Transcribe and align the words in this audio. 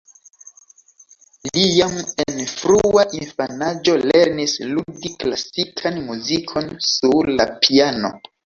Li 1.49 1.65
jam 1.73 1.99
en 2.23 2.39
frua 2.53 3.03
infanaĝo 3.19 3.95
lernis 4.13 4.57
ludi 4.73 5.15
klasikan 5.23 6.03
muzikon 6.11 6.75
sur 6.91 7.35
la 7.39 7.51
piano. 7.63 8.13